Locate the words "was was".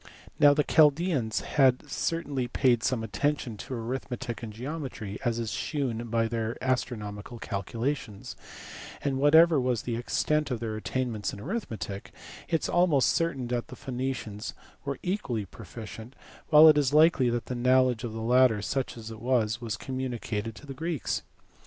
19.21-19.77